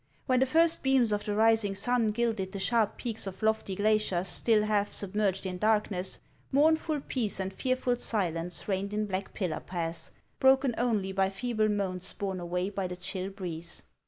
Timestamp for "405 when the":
0.25-0.45